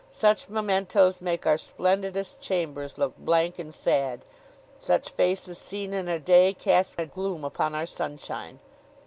[0.09, 4.25] Such mementoes make our splendidest chambers look blank and sad;
[4.79, 8.57] such faces seen in a day cast a gloom upon our sunshine.